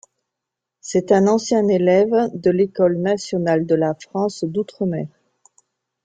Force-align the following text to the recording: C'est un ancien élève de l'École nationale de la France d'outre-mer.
C'est 0.79 1.11
un 1.11 1.27
ancien 1.27 1.67
élève 1.67 2.31
de 2.33 2.49
l'École 2.49 2.97
nationale 2.97 3.67
de 3.67 3.75
la 3.75 3.93
France 3.93 4.43
d'outre-mer. 4.43 5.05